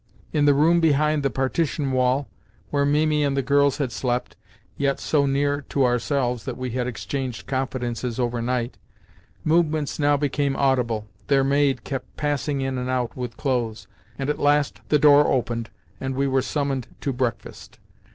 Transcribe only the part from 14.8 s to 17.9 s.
the door opened and we were summoned to breakfast.